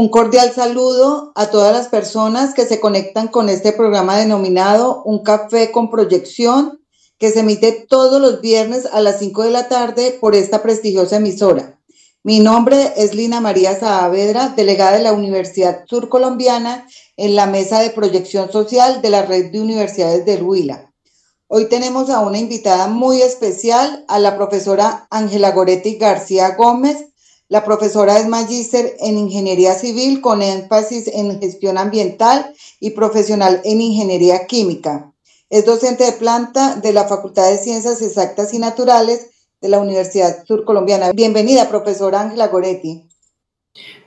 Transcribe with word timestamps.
Un 0.00 0.08
cordial 0.08 0.50
saludo 0.54 1.30
a 1.34 1.50
todas 1.50 1.74
las 1.74 1.88
personas 1.88 2.54
que 2.54 2.64
se 2.64 2.80
conectan 2.80 3.28
con 3.28 3.50
este 3.50 3.70
programa 3.70 4.16
denominado 4.16 5.02
Un 5.04 5.22
Café 5.22 5.70
con 5.72 5.90
Proyección, 5.90 6.80
que 7.18 7.30
se 7.30 7.40
emite 7.40 7.84
todos 7.86 8.18
los 8.18 8.40
viernes 8.40 8.88
a 8.90 9.02
las 9.02 9.18
5 9.18 9.42
de 9.42 9.50
la 9.50 9.68
tarde 9.68 10.16
por 10.18 10.34
esta 10.34 10.62
prestigiosa 10.62 11.18
emisora. 11.18 11.78
Mi 12.22 12.40
nombre 12.40 12.94
es 12.96 13.14
Lina 13.14 13.42
María 13.42 13.78
Saavedra, 13.78 14.54
delegada 14.56 14.96
de 14.96 15.02
la 15.02 15.12
Universidad 15.12 15.84
Sur 15.86 16.08
Colombiana 16.08 16.86
en 17.18 17.36
la 17.36 17.44
Mesa 17.44 17.80
de 17.80 17.90
Proyección 17.90 18.50
Social 18.50 19.02
de 19.02 19.10
la 19.10 19.26
Red 19.26 19.52
de 19.52 19.60
Universidades 19.60 20.24
del 20.24 20.44
Huila. 20.44 20.90
Hoy 21.46 21.66
tenemos 21.66 22.08
a 22.08 22.20
una 22.20 22.38
invitada 22.38 22.86
muy 22.86 23.20
especial, 23.20 24.06
a 24.08 24.18
la 24.18 24.34
profesora 24.38 25.06
Ángela 25.10 25.50
Goretti 25.50 25.96
García 25.96 26.54
Gómez, 26.56 27.09
la 27.50 27.64
profesora 27.64 28.16
es 28.16 28.28
magíster 28.28 28.94
en 29.00 29.18
Ingeniería 29.18 29.74
Civil 29.74 30.20
con 30.20 30.40
énfasis 30.40 31.08
en 31.08 31.40
gestión 31.40 31.78
ambiental 31.78 32.54
y 32.78 32.90
profesional 32.90 33.60
en 33.64 33.80
Ingeniería 33.80 34.46
Química. 34.46 35.12
Es 35.50 35.66
docente 35.66 36.04
de 36.04 36.12
planta 36.12 36.76
de 36.76 36.92
la 36.92 37.08
Facultad 37.08 37.50
de 37.50 37.58
Ciencias 37.58 38.00
Exactas 38.02 38.54
y 38.54 38.60
Naturales 38.60 39.30
de 39.60 39.68
la 39.68 39.80
Universidad 39.80 40.44
Sur 40.46 40.64
Colombiana. 40.64 41.10
Bienvenida, 41.10 41.68
profesora 41.68 42.20
Ángela 42.20 42.46
Goretti. 42.46 43.08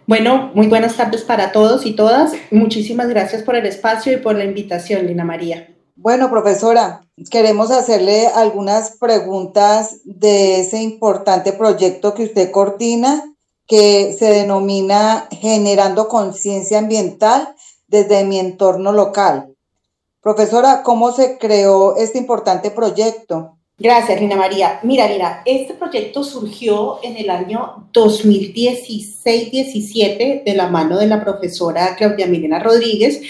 Bueno, 0.08 0.52
muy 0.56 0.68
buenas 0.68 0.96
tardes 0.96 1.23
para 1.23 1.52
todos 1.52 1.86
y 1.86 1.98
todas. 1.98 2.32
Muchísimas 2.50 3.10
gracias 3.10 3.44
por 3.44 3.58
el 3.58 3.66
espacio 3.66 4.14
y 4.14 4.18
por 4.18 4.38
la 4.38 4.46
invitación, 4.46 5.06
Lina 5.06 5.26
María. 5.26 5.68
Bueno, 5.98 6.30
profesora, 6.30 7.06
queremos 7.30 7.72
hacerle 7.72 8.28
algunas 8.28 8.98
preguntas 8.98 9.98
de 10.06 10.62
ese 10.62 10.82
importante 10.82 11.52
proyecto 11.52 12.14
que 12.14 12.23
usted 12.23 12.50
coordina 12.50 13.33
que 13.73 14.13
se 14.13 14.26
denomina 14.26 15.28
Generando 15.31 16.08
Conciencia 16.08 16.78
Ambiental 16.78 17.56
desde 17.88 18.23
mi 18.23 18.38
entorno 18.38 18.92
local. 18.92 19.48
Profesora, 20.22 20.84
¿cómo 20.84 21.11
se 21.11 21.39
creó 21.39 21.98
este 21.98 22.20
importante 22.20 22.70
proyecto? 22.70 23.58
Gracias, 23.80 24.22
Lina 24.22 24.36
María. 24.36 24.80
Mira, 24.83 25.08
mira, 25.08 25.42
este 25.44 25.73
proyecto 25.73 26.23
surgió 26.23 27.00
en 27.02 27.17
el 27.17 27.31
año 27.31 27.89
2016-17 27.94 30.44
de 30.44 30.53
la 30.53 30.67
mano 30.67 31.00
de 31.00 31.08
la 31.08 31.23
profesora 31.23 31.95
Claudia 31.95 32.28
Milena 32.28 32.59
Rodríguez. 32.59 33.22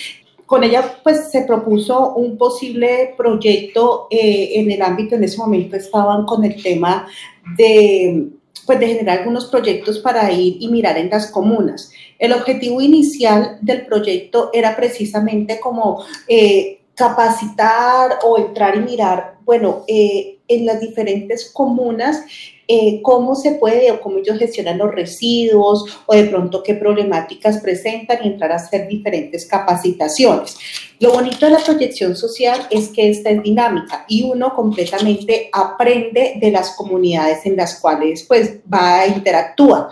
Con 0.46 0.66
ella, 0.66 1.00
pues, 1.04 1.32
se 1.32 1.44
propuso 1.44 2.16
un 2.16 2.38
posible 2.38 3.14
proyecto 3.16 4.08
eh, 4.12 4.56
en 4.56 4.70
el 4.70 4.82
ámbito, 4.82 5.16
en 5.16 5.24
ese 5.24 5.38
momento 5.38 5.78
estaban 5.78 6.26
con 6.26 6.44
el 6.44 6.62
tema 6.62 7.08
de 7.56 8.28
pues 8.66 8.80
de 8.80 8.88
generar 8.88 9.20
algunos 9.20 9.46
proyectos 9.46 10.00
para 10.00 10.32
ir 10.32 10.58
y 10.60 10.68
mirar 10.68 10.98
en 10.98 11.10
las 11.10 11.32
comunas. 11.32 11.92
El 12.18 12.34
objetivo 12.34 12.82
inicial 12.82 13.58
del 13.62 13.86
proyecto 13.86 14.50
era 14.54 14.76
precisamente 14.76 15.60
como 15.60 16.06
eh, 16.28 16.80
capacitar 16.96 18.20
o 18.24 18.38
entrar 18.38 18.76
y 18.78 18.80
mirar, 18.80 19.36
bueno, 19.44 19.84
eh, 19.88 20.33
en 20.48 20.66
las 20.66 20.80
diferentes 20.80 21.50
comunas 21.52 22.24
eh, 22.68 23.02
cómo 23.02 23.36
se 23.36 23.56
puede 23.56 23.92
o 23.92 24.00
cómo 24.00 24.20
ellos 24.20 24.40
gestionan 24.40 24.78
los 24.78 24.96
residuos 24.96 25.86
o 26.06 26.16
de 26.16 26.24
pronto 26.24 26.64
qué 26.64 26.76
problemáticas 26.76 27.60
presentan 27.60 28.20
y 28.24 28.28
entrar 28.28 28.54
a 28.54 28.56
hacer 28.56 28.88
diferentes 28.88 29.46
capacitaciones. 29.46 30.58
Lo 31.00 31.12
bonito 31.12 31.46
de 31.46 31.52
la 31.52 31.60
proyección 31.60 32.16
social 32.16 32.66
es 32.70 32.88
que 32.88 33.10
esta 33.10 33.32
es 33.32 33.44
dinámica 33.44 34.06
y 34.08 34.24
uno 34.24 34.56
completamente 34.56 35.50
aprende 35.52 36.36
de 36.40 36.52
las 36.52 36.76
comunidades 36.78 37.46
en 37.46 37.58
las 37.58 37.82
cuales 37.82 38.24
pues 38.24 38.60
va 38.74 39.02
a 39.02 39.08
interactuar. 39.08 39.88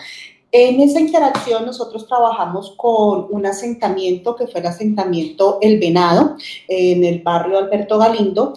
En 0.53 0.79
esa 0.81 0.99
interacción 0.99 1.65
nosotros 1.65 2.07
trabajamos 2.07 2.73
con 2.77 3.27
un 3.29 3.45
asentamiento 3.45 4.35
que 4.35 4.47
fue 4.47 4.61
el 4.61 4.67
asentamiento 4.67 5.59
El 5.61 5.79
Venado 5.79 6.35
en 6.67 7.03
el 7.03 7.19
barrio 7.19 7.57
Alberto 7.57 7.97
Galindo 7.97 8.53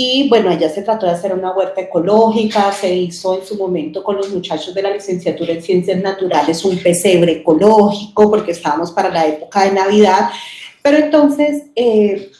y 0.00 0.28
bueno, 0.28 0.48
allá 0.48 0.70
se 0.70 0.82
trató 0.82 1.06
de 1.06 1.12
hacer 1.12 1.34
una 1.34 1.50
huerta 1.50 1.80
ecológica, 1.80 2.70
se 2.70 2.94
hizo 2.94 3.36
en 3.36 3.44
su 3.44 3.56
momento 3.56 4.04
con 4.04 4.14
los 4.14 4.30
muchachos 4.30 4.72
de 4.72 4.80
la 4.80 4.92
licenciatura 4.92 5.52
en 5.52 5.60
ciencias 5.60 6.00
naturales 6.00 6.64
un 6.64 6.78
pesebre 6.78 7.32
ecológico, 7.32 8.30
porque 8.30 8.52
estábamos 8.52 8.92
para 8.92 9.08
la 9.08 9.26
época 9.26 9.64
de 9.64 9.72
Navidad. 9.72 10.30
Pero 10.82 10.98
entonces, 10.98 11.64
eh, 11.74 12.30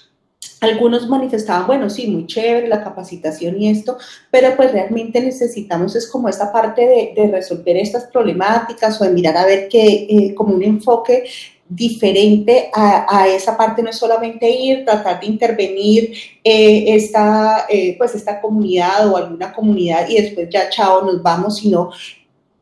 algunos 0.60 1.08
manifestaban, 1.08 1.66
bueno, 1.66 1.90
sí, 1.90 2.06
muy 2.06 2.28
chévere 2.28 2.68
la 2.68 2.84
capacitación 2.84 3.60
y 3.60 3.70
esto, 3.70 3.98
pero 4.30 4.54
pues 4.56 4.70
realmente 4.70 5.20
necesitamos 5.20 5.96
es 5.96 6.08
como 6.08 6.28
esa 6.28 6.52
parte 6.52 7.12
de, 7.16 7.28
resolver 7.28 7.76
estas 7.76 8.04
problemáticas 8.04 9.00
o 9.00 9.04
de 9.04 9.10
mirar 9.10 9.36
a 9.36 9.46
ver 9.46 9.68
que 9.68 10.06
eh, 10.08 10.34
como 10.36 10.54
un 10.54 10.62
enfoque 10.62 11.24
diferente 11.68 12.70
a, 12.72 13.28
esa 13.28 13.56
parte, 13.56 13.82
no 13.82 13.90
es 13.90 13.96
solamente 13.96 14.48
ir, 14.48 14.84
tratar 14.84 15.20
de 15.20 15.26
intervenir 15.26 16.12
eh, 16.42 16.94
esta, 16.94 17.66
eh, 17.68 17.94
pues 17.98 18.14
esta 18.14 18.40
comunidad 18.40 19.10
o 19.10 19.16
alguna 19.16 19.52
comunidad 19.52 20.08
y 20.08 20.20
después 20.20 20.48
ya 20.50 20.70
chao, 20.70 21.04
nos 21.04 21.22
vamos, 21.22 21.58
sino 21.58 21.90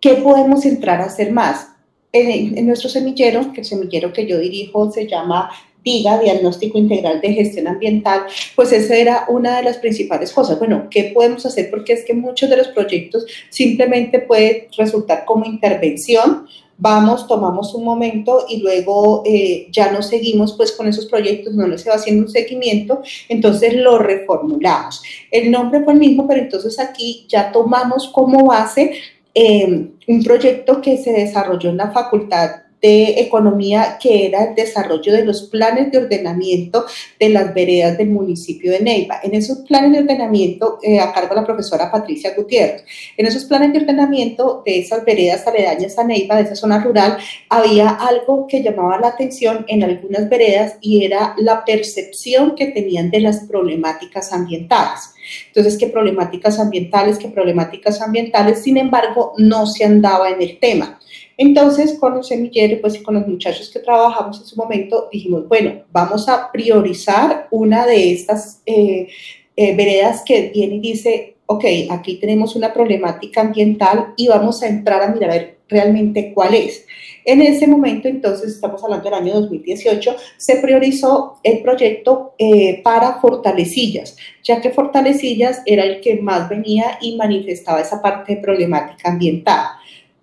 qué 0.00 0.14
podemos 0.14 0.64
entrar 0.64 1.00
a 1.00 1.06
hacer 1.06 1.32
más. 1.32 1.68
En, 2.12 2.56
en 2.56 2.66
nuestro 2.66 2.88
semillero, 2.88 3.52
que 3.52 3.60
el 3.60 3.66
semillero 3.66 4.12
que 4.12 4.26
yo 4.26 4.38
dirijo 4.38 4.90
se 4.90 5.06
llama 5.06 5.50
DIGA, 5.86 6.18
Diagnóstico 6.18 6.78
Integral 6.78 7.20
de 7.20 7.32
Gestión 7.32 7.68
Ambiental, 7.68 8.26
pues 8.56 8.72
esa 8.72 8.96
era 8.96 9.24
una 9.28 9.58
de 9.58 9.62
las 9.62 9.78
principales 9.78 10.32
cosas. 10.32 10.58
Bueno, 10.58 10.88
¿qué 10.90 11.12
podemos 11.14 11.46
hacer? 11.46 11.70
Porque 11.70 11.92
es 11.92 12.04
que 12.04 12.12
muchos 12.12 12.50
de 12.50 12.56
los 12.56 12.68
proyectos 12.68 13.24
simplemente 13.50 14.18
puede 14.18 14.68
resultar 14.76 15.24
como 15.24 15.44
intervención 15.44 16.48
vamos, 16.78 17.26
tomamos 17.26 17.74
un 17.74 17.84
momento 17.84 18.44
y 18.48 18.60
luego 18.60 19.22
eh, 19.24 19.68
ya 19.70 19.90
no 19.92 20.02
seguimos 20.02 20.52
pues 20.54 20.72
con 20.72 20.86
esos 20.86 21.06
proyectos, 21.06 21.54
no 21.54 21.78
se 21.78 21.88
va 21.88 21.96
haciendo 21.96 22.24
un 22.24 22.30
seguimiento, 22.30 23.00
entonces 23.28 23.74
lo 23.74 23.98
reformulamos. 23.98 25.02
El 25.30 25.50
nombre 25.50 25.82
fue 25.84 25.94
el 25.94 25.98
mismo, 25.98 26.26
pero 26.26 26.40
entonces 26.40 26.78
aquí 26.78 27.26
ya 27.28 27.50
tomamos 27.50 28.08
como 28.08 28.46
base 28.46 28.92
eh, 29.34 29.88
un 30.06 30.22
proyecto 30.22 30.80
que 30.80 30.96
se 30.98 31.12
desarrolló 31.12 31.70
en 31.70 31.78
la 31.78 31.90
Facultad 31.90 32.65
de 32.80 33.20
economía 33.20 33.98
que 34.00 34.26
era 34.26 34.44
el 34.44 34.54
desarrollo 34.54 35.12
de 35.12 35.24
los 35.24 35.44
planes 35.44 35.90
de 35.90 35.98
ordenamiento 35.98 36.84
de 37.18 37.30
las 37.30 37.54
veredas 37.54 37.96
del 37.98 38.10
municipio 38.10 38.70
de 38.72 38.80
Neiva. 38.80 39.20
En 39.22 39.34
esos 39.34 39.58
planes 39.58 39.92
de 39.92 40.00
ordenamiento, 40.00 40.78
eh, 40.82 41.00
a 41.00 41.12
cargo 41.12 41.30
de 41.34 41.40
la 41.40 41.46
profesora 41.46 41.90
Patricia 41.90 42.34
Gutiérrez, 42.36 42.84
en 43.16 43.26
esos 43.26 43.44
planes 43.44 43.72
de 43.72 43.80
ordenamiento 43.80 44.62
de 44.64 44.80
esas 44.80 45.04
veredas 45.04 45.46
aledañas 45.46 45.98
a 45.98 46.04
Neiva, 46.04 46.36
de 46.36 46.42
esa 46.42 46.56
zona 46.56 46.82
rural, 46.82 47.16
había 47.48 47.88
algo 47.88 48.46
que 48.46 48.62
llamaba 48.62 48.98
la 48.98 49.08
atención 49.08 49.64
en 49.68 49.82
algunas 49.82 50.28
veredas 50.28 50.76
y 50.80 51.04
era 51.04 51.34
la 51.38 51.64
percepción 51.64 52.54
que 52.54 52.66
tenían 52.66 53.10
de 53.10 53.20
las 53.20 53.40
problemáticas 53.40 54.32
ambientales. 54.32 55.14
Entonces, 55.48 55.76
¿qué 55.78 55.88
problemáticas 55.88 56.58
ambientales? 56.58 57.18
¿Qué 57.18 57.28
problemáticas 57.28 58.00
ambientales? 58.00 58.62
Sin 58.62 58.76
embargo, 58.76 59.32
no 59.38 59.66
se 59.66 59.84
andaba 59.84 60.30
en 60.30 60.40
el 60.40 60.58
tema. 60.58 61.00
Entonces, 61.38 61.98
con 61.98 62.14
los 62.14 62.28
semilleros, 62.28 62.80
pues 62.80 62.94
y 62.96 63.02
con 63.02 63.14
los 63.14 63.26
muchachos 63.26 63.68
que 63.70 63.80
trabajamos 63.80 64.40
en 64.40 64.46
su 64.46 64.56
momento, 64.56 65.08
dijimos, 65.12 65.46
bueno, 65.48 65.82
vamos 65.92 66.28
a 66.28 66.50
priorizar 66.50 67.48
una 67.50 67.86
de 67.86 68.12
estas 68.12 68.62
eh, 68.64 69.08
eh, 69.56 69.76
veredas 69.76 70.22
que 70.24 70.50
viene 70.54 70.76
y 70.76 70.80
dice, 70.80 71.36
ok, 71.46 71.64
aquí 71.90 72.16
tenemos 72.16 72.56
una 72.56 72.72
problemática 72.72 73.40
ambiental 73.40 74.14
y 74.16 74.28
vamos 74.28 74.62
a 74.62 74.68
entrar 74.68 75.02
a 75.02 75.08
mirar 75.08 75.30
a 75.30 75.34
ver 75.34 75.58
realmente 75.68 76.32
cuál 76.32 76.54
es. 76.54 76.86
En 77.24 77.42
ese 77.42 77.66
momento, 77.66 78.06
entonces, 78.06 78.54
estamos 78.54 78.82
hablando 78.84 79.04
del 79.04 79.14
año 79.14 79.34
2018, 79.40 80.16
se 80.36 80.56
priorizó 80.56 81.40
el 81.42 81.60
proyecto 81.60 82.34
eh, 82.38 82.80
para 82.82 83.20
Fortalecillas, 83.20 84.16
ya 84.44 84.60
que 84.60 84.70
Fortalecillas 84.70 85.62
era 85.66 85.84
el 85.84 86.00
que 86.00 86.20
más 86.20 86.48
venía 86.48 86.98
y 87.00 87.16
manifestaba 87.16 87.80
esa 87.80 88.00
parte 88.00 88.36
de 88.36 88.42
problemática 88.42 89.10
ambiental. 89.10 89.66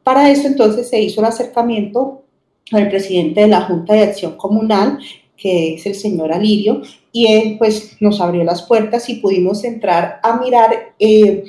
Para 0.03 0.29
eso 0.29 0.47
entonces 0.47 0.89
se 0.89 1.01
hizo 1.01 1.21
el 1.21 1.27
acercamiento 1.27 2.23
al 2.71 2.89
presidente 2.89 3.41
de 3.41 3.47
la 3.47 3.61
Junta 3.61 3.93
de 3.93 4.03
Acción 4.03 4.35
Comunal, 4.35 4.99
que 5.37 5.75
es 5.75 5.85
el 5.85 5.95
señor 5.95 6.31
Alirio, 6.31 6.81
y 7.11 7.27
él 7.27 7.55
pues 7.57 7.97
nos 7.99 8.21
abrió 8.21 8.43
las 8.43 8.63
puertas 8.63 9.09
y 9.09 9.15
pudimos 9.15 9.63
entrar 9.63 10.19
a 10.23 10.37
mirar, 10.39 10.93
eh, 10.99 11.43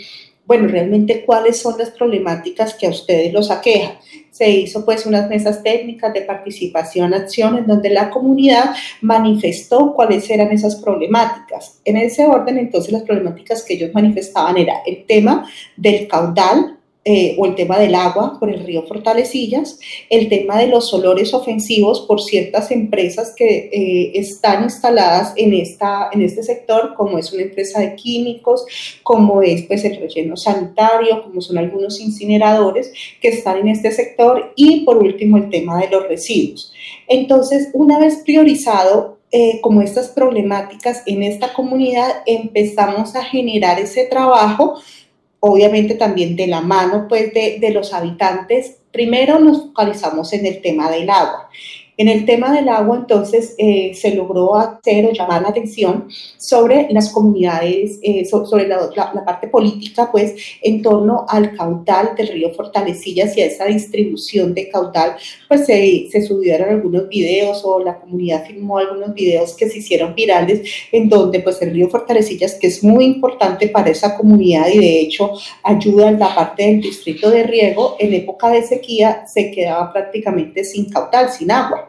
bueno, 0.47 0.69
realmente 0.69 1.25
cuáles 1.25 1.59
son 1.59 1.79
las 1.79 1.91
problemáticas 1.91 2.75
que 2.75 2.87
a 2.87 2.91
ustedes 2.91 3.33
los 3.33 3.51
aquejan. 3.51 3.95
Se 4.31 4.51
hizo 4.51 4.85
pues 4.85 5.07
unas 5.07 5.29
mesas 5.31 5.63
técnicas 5.63 6.13
de 6.13 6.23
participación, 6.23 7.15
acción, 7.15 7.57
en 7.57 7.67
donde 7.67 7.89
la 7.89 8.11
comunidad 8.11 8.75
manifestó 9.01 9.95
cuáles 9.95 10.29
eran 10.29 10.51
esas 10.51 10.77
problemáticas. 10.77 11.81
En 11.85 11.97
ese 11.97 12.27
orden, 12.27 12.59
entonces, 12.59 12.93
las 12.93 13.05
problemáticas 13.05 13.63
que 13.63 13.75
ellos 13.75 13.95
manifestaban 13.95 14.59
era 14.59 14.83
el 14.85 15.07
tema 15.07 15.49
del 15.77 16.09
caudal 16.09 16.79
eh, 17.07 17.37
o 17.39 17.45
el 17.45 17.55
tema 17.55 17.79
del 17.79 17.95
agua 17.95 18.39
por 18.41 18.49
el 18.49 18.65
río 18.65 18.85
Fortalecillas, 18.85 19.79
el 20.09 20.31
tema 20.31 20.59
de 20.59 20.69
los 20.69 20.93
olores 20.95 21.35
ofensivos 21.35 22.01
por 22.03 22.23
ciertas 22.23 22.71
empresas 22.71 23.35
que 23.37 23.69
eh, 23.73 24.13
están 24.15 24.65
instaladas 24.65 25.35
en, 25.37 25.53
esta, 25.53 26.09
en 26.13 26.23
este 26.23 26.43
sector, 26.43 26.95
como 26.97 27.19
es 27.19 27.31
una 27.33 27.43
empresa 27.43 27.81
de 27.81 27.95
químicos, 27.95 28.65
como 29.03 29.43
es 29.43 29.65
pues, 29.65 29.85
el 29.85 29.97
relleno 29.97 30.37
sanitario, 30.37 31.23
como 31.23 31.43
son 31.43 31.59
algunos 31.59 32.01
incineradores 32.01 32.93
que 33.21 33.29
están 33.29 33.59
en 33.59 33.69
este 33.69 33.91
sector 33.91 34.53
y 34.57 34.81
por 34.87 34.97
último 34.97 35.37
el 35.37 35.51
tema 35.51 35.81
de 35.81 35.91
los 35.91 36.09
residuos. 36.09 36.73
Entonces, 37.07 37.69
una 37.75 37.99
vez 37.99 38.23
priorizado 38.25 39.19
eh, 39.31 39.61
como 39.63 39.83
estas 39.83 40.09
problemáticas 40.09 41.03
en 41.07 41.23
esta 41.25 41.53
comunidad, 41.53 42.23
empezamos 42.25 43.17
a 43.17 43.25
generar 43.25 43.81
ese 43.81 44.05
trabajo 44.05 44.77
obviamente 45.47 45.95
también 45.95 46.37
de 46.37 46.47
la 46.47 46.63
mano 46.63 47.07
pues 47.07 47.35
de, 47.35 47.59
de 47.61 47.71
los 47.71 47.93
habitantes, 47.93 48.79
primero 48.91 49.39
nos 49.39 49.63
focalizamos 49.63 50.33
en 50.33 50.47
el 50.47 50.63
tema 50.63 50.91
del 50.91 51.11
agua. 51.11 51.51
En 51.97 52.09
el 52.09 52.27
tema 52.27 52.53
del 52.53 52.69
agua, 52.69 52.97
entonces, 52.97 53.55
eh, 53.57 53.93
se 53.95 54.15
logró 54.17 54.57
hacer 54.57 55.07
o 55.07 55.13
llamar 55.13 55.43
la 55.43 55.51
atención 55.51 56.09
sobre 56.37 56.89
las 56.91 57.11
comunidades, 57.11 58.01
eh, 58.03 58.25
sobre 58.25 58.67
la, 58.67 58.91
parte 59.25 59.47
política, 59.47 60.11
pues, 60.11 60.35
en 60.61 60.83
torno 60.83 61.25
al 61.29 61.57
caudal 61.57 62.17
del 62.17 62.29
río 62.29 62.53
Fortalecillas 62.53 63.37
y 63.37 63.43
a 63.43 63.47
esa 63.47 63.67
distribución 63.67 64.55
de 64.55 64.69
caudal, 64.69 65.15
pues 65.47 65.67
se, 65.67 66.09
se 66.11 66.23
subieron 66.23 66.69
algunos 66.69 67.09
videos 67.09 67.63
o 67.65 67.79
la 67.79 68.01
comunidad 68.01 68.45
filmó 68.45 68.79
algunos 68.79 69.15
videos 69.15 69.55
que 69.55 69.69
se 69.69 69.79
hicieron 69.79 70.17
virales, 70.17 70.69
en 70.91 71.09
donde, 71.09 71.41
pues, 71.41 71.63
el 71.63 71.71
río 71.71 71.89
Fortalecillas, 71.89 72.55
que 72.55 72.67
es 72.67 72.83
muy 72.83 73.05
importante 73.05 73.69
para 73.69 73.91
esa 73.91 74.17
comunidad 74.17 74.67
y 74.69 74.79
de 74.79 75.01
hecho 75.01 75.31
ayuda 75.63 76.09
en 76.09 76.19
la 76.19 76.35
parte 76.35 76.65
del 76.65 76.81
distrito 76.81 77.31
de 77.31 77.45
riego, 77.45 77.95
en 78.01 78.15
época 78.15 78.51
de 78.51 78.65
sequía 78.65 79.25
se 79.29 79.53
quedaba 79.53 79.93
prácticamente 79.93 80.65
sin 80.65 80.91
caudal, 80.91 81.31
sin 81.31 81.53
agua. 81.53 81.84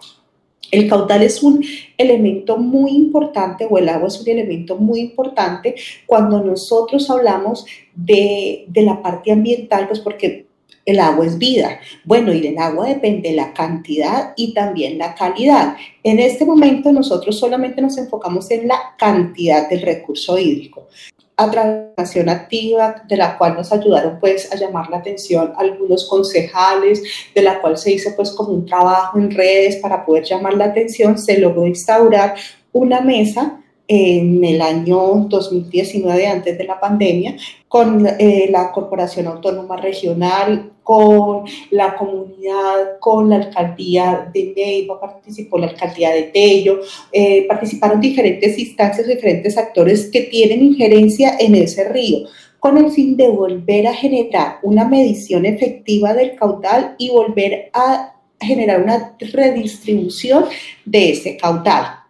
El 0.71 0.89
caudal 0.89 1.23
es 1.23 1.43
un 1.43 1.63
elemento 1.97 2.57
muy 2.57 2.91
importante 2.91 3.67
o 3.69 3.77
el 3.77 3.89
agua 3.89 4.07
es 4.07 4.19
un 4.19 4.29
elemento 4.29 4.77
muy 4.77 4.99
importante 4.99 5.75
cuando 6.05 6.43
nosotros 6.43 7.09
hablamos 7.09 7.65
de, 7.93 8.67
la 8.75 9.01
parte 9.01 9.31
ambiental, 9.31 9.87
pues 9.87 9.99
porque 9.99 10.45
el 10.85 10.99
agua 10.99 11.25
es 11.25 11.37
vida. 11.37 11.79
Bueno, 12.03 12.33
y 12.33 12.41
del 12.41 12.57
agua 12.57 12.87
depende 12.87 13.33
la 13.33 13.53
cantidad 13.53 14.33
y 14.35 14.53
también 14.53 14.97
la 14.97 15.15
calidad. 15.15 15.75
En 16.03 16.19
este 16.19 16.45
momento 16.45 16.91
nosotros 16.91 17.39
solamente 17.39 17.81
nos 17.81 17.97
enfocamos 17.97 18.49
en 18.51 18.67
la 18.67 18.95
cantidad 18.97 19.69
del 19.69 19.81
recurso 19.81 20.37
hídrico 20.37 20.87
atracción 21.37 22.29
activa, 22.29 23.03
de 23.07 23.17
la 23.17 23.37
cual 23.37 23.55
nos 23.55 23.71
ayudaron 23.71 24.19
pues 24.19 24.51
a 24.51 24.55
llamar 24.55 24.89
la 24.89 24.97
atención 24.97 25.53
algunos 25.57 26.07
concejales, 26.07 27.03
de 27.33 27.41
la 27.41 27.61
cual 27.61 27.77
se 27.77 27.91
hizo 27.91 28.15
pues 28.15 28.31
como 28.31 28.51
un 28.51 28.65
trabajo 28.65 29.17
en 29.17 29.31
redes 29.31 29.77
para 29.77 30.05
poder 30.05 30.23
llamar 30.23 30.53
la 30.53 30.65
atención, 30.65 31.17
se 31.17 31.37
logró 31.37 31.65
instaurar 31.65 32.35
una 32.71 33.01
mesa 33.01 33.61
en 33.87 34.43
el 34.43 34.61
año 34.61 35.25
2019, 35.29 36.27
antes 36.27 36.57
de 36.57 36.63
la 36.63 36.79
pandemia, 36.79 37.35
con 37.67 38.07
eh, 38.07 38.47
la 38.49 38.71
Corporación 38.71 39.27
Autónoma 39.27 39.77
Regional, 39.77 40.71
con 40.81 41.45
la 41.71 41.95
comunidad, 41.95 42.99
con 42.99 43.29
la 43.29 43.37
alcaldía 43.37 44.29
de 44.33 44.53
Neiva, 44.55 44.99
participó 44.99 45.57
la 45.57 45.67
alcaldía 45.67 46.11
de 46.11 46.23
Tello, 46.23 46.79
eh, 47.11 47.45
participaron 47.47 47.99
diferentes 47.99 48.57
instancias, 48.57 49.07
diferentes 49.07 49.57
actores 49.57 50.09
que 50.11 50.21
tienen 50.21 50.63
injerencia 50.63 51.37
en 51.39 51.55
ese 51.55 51.89
río 51.89 52.27
con 52.59 52.77
el 52.77 52.91
fin 52.91 53.15
de 53.15 53.27
volver 53.27 53.85
a 53.85 53.93
generar 53.93 54.57
una 54.63 54.85
medición 54.85 55.45
efectiva 55.45 56.15
del 56.15 56.35
caudal 56.35 56.95
y 56.97 57.09
volver 57.11 57.69
a 57.73 58.15
generar 58.39 58.81
una 58.81 59.15
redistribución 59.19 60.45
de 60.83 61.11
ese 61.11 61.37
caudal. 61.37 62.04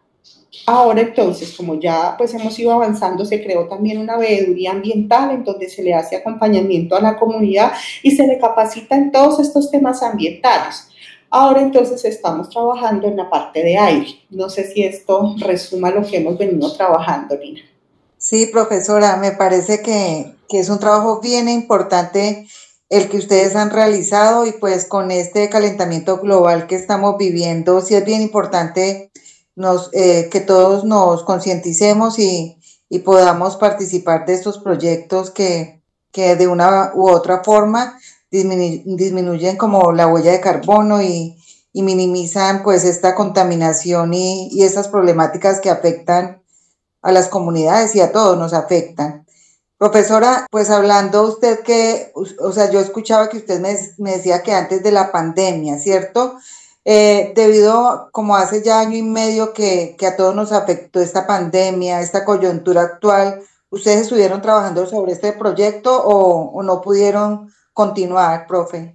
Ahora 0.68 1.02
entonces, 1.02 1.54
como 1.56 1.80
ya 1.80 2.16
pues 2.18 2.34
hemos 2.34 2.58
ido 2.58 2.72
avanzando, 2.72 3.24
se 3.24 3.44
creó 3.44 3.68
también 3.68 4.00
una 4.00 4.18
veeduría 4.18 4.72
ambiental 4.72 5.32
en 5.32 5.44
donde 5.44 5.70
se 5.70 5.84
le 5.84 5.94
hace 5.94 6.16
acompañamiento 6.16 6.96
a 6.96 7.02
la 7.02 7.18
comunidad 7.18 7.74
y 8.02 8.12
se 8.16 8.26
le 8.26 8.40
capacita 8.40 8.96
en 8.96 9.12
todos 9.12 9.40
estos 9.40 9.70
temas 9.70 10.02
ambientales. 10.02 10.88
Ahora 11.30 11.62
entonces 11.62 12.04
estamos 12.06 12.50
trabajando 12.50 13.08
en 13.08 13.18
la 13.18 13.30
parte 13.30 13.62
de 13.62 13.78
aire. 13.78 14.08
No 14.30 14.50
sé 14.50 14.72
si 14.72 14.84
esto 14.84 15.36
resuma 15.38 15.92
lo 15.92 16.04
que 16.04 16.18
hemos 16.18 16.38
venido 16.38 16.74
trabajando, 16.74 17.38
Lina. 17.38 17.62
Sí, 18.18 18.48
profesora, 18.48 19.18
me 19.18 19.34
parece 19.34 19.82
que, 19.84 20.34
que 20.50 20.60
es 20.60 20.70
un 20.70 20.80
trabajo 20.80 21.20
bien 21.22 21.48
importante 21.48 22.48
el 22.90 23.10
que 23.10 23.18
ustedes 23.18 23.56
han 23.56 23.70
realizado 23.70 24.48
y 24.48 24.54
pues 24.54 24.86
con 24.86 25.12
este 25.12 25.50
calentamiento 25.50 26.18
global 26.18 26.68
que 26.68 26.76
estamos 26.76 27.18
viviendo, 27.18 27.82
sí 27.82 27.96
es 27.96 28.06
bien 28.06 28.22
importante 28.22 29.12
nos, 29.56 29.90
eh, 29.94 30.30
que 30.32 30.42
todos 30.42 30.84
nos 30.84 31.24
concienticemos 31.24 32.20
y, 32.20 32.60
y, 32.90 33.00
podamos 33.00 33.56
participar 33.56 34.26
de 34.26 34.34
estos 34.34 34.60
proyectos 34.60 35.32
que, 35.32 35.82
que 36.12 36.36
de 36.36 36.48
una 36.48 36.92
u 36.94 37.10
otra 37.10 37.44
forma 37.44 37.98
disminuyen 38.30 39.56
como 39.56 39.92
la 39.94 40.08
huella 40.08 40.32
de 40.32 40.42
carbono 40.42 41.02
y, 41.02 41.38
y 41.72 41.84
minimizan 41.84 42.64
pues 42.64 42.84
esta 42.84 43.16
contaminación 43.16 44.14
y, 44.14 44.50
y 44.52 44.64
esas 44.64 44.88
problemáticas 44.90 45.60
que 45.60 45.70
afectan 45.70 46.42
a 47.02 47.12
las 47.12 47.28
comunidades 47.30 47.96
y 47.96 48.02
a 48.02 48.12
todos 48.12 48.38
nos 48.38 48.54
afectan. 48.54 49.26
Profesora, 49.78 50.48
pues 50.50 50.70
hablando 50.70 51.24
usted 51.24 51.60
que, 51.60 52.12
o 52.14 52.52
sea, 52.54 52.72
yo 52.72 52.80
escuchaba 52.80 53.28
que 53.30 53.38
usted 53.38 53.60
me, 53.60 53.78
me 53.98 54.12
decía 54.18 54.42
que 54.42 54.54
antes 54.54 54.82
de 54.84 54.92
la 54.92 55.12
pandemia, 55.12 55.78
¿cierto? 55.78 56.38
Eh, 56.88 57.34
debido 57.36 58.10
como 58.12 58.36
hace 58.36 58.64
ya 58.64 58.80
año 58.80 58.96
y 58.96 59.02
medio 59.02 59.54
que, 59.54 59.98
a 60.08 60.16
todos 60.16 60.36
nos 60.36 60.52
afectó 60.52 61.00
esta 61.00 61.26
pandemia, 61.26 62.00
esta 62.00 62.24
coyuntura 62.24 62.82
actual, 62.82 63.40
¿ustedes 63.72 64.02
estuvieron 64.02 64.40
trabajando 64.40 64.86
sobre 64.86 65.14
este 65.14 65.34
proyecto 65.34 66.00
o, 66.06 66.62
no 66.62 66.82
pudieron 66.82 67.52
continuar, 67.74 68.46
profe? 68.46 68.94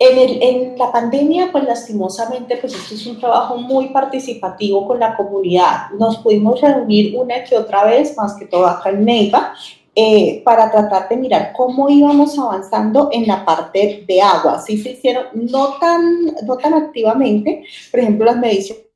En, 0.00 0.76
la 0.76 0.90
pandemia, 0.90 1.52
pues 1.52 1.62
lastimosamente, 1.62 2.56
pues 2.56 2.74
esto 2.74 2.94
es 2.94 3.06
un 3.06 3.20
trabajo 3.20 3.56
muy 3.56 3.90
participativo 3.90 4.88
con 4.88 4.98
la 4.98 5.16
comunidad. 5.16 5.90
Nos 5.96 6.18
pudimos 6.18 6.60
reunir 6.60 7.16
una 7.16 7.44
que 7.44 7.56
otra 7.56 7.84
vez, 7.84 8.16
más 8.16 8.34
que 8.34 8.46
todo 8.46 8.66
acá 8.66 8.90
en 8.90 9.04
Neiva, 9.04 9.54
eh, 9.94 10.42
para 10.44 10.70
tratar 10.70 11.08
de 11.08 11.16
mirar 11.16 11.52
cómo 11.56 11.88
íbamos 11.88 12.38
avanzando 12.38 13.08
en 13.12 13.26
la 13.26 13.44
parte 13.44 14.04
de 14.06 14.22
agua. 14.22 14.60
Sí 14.60 14.80
se 14.80 14.90
hicieron, 14.90 15.26
no 15.34 15.78
tan, 15.78 16.26
no 16.44 16.56
tan 16.56 16.74
activamente, 16.74 17.64
por 17.90 18.00
ejemplo, 18.00 18.26
las 18.26 18.36
mediciones 18.36 18.90